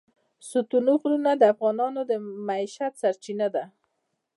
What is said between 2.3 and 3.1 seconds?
معیشت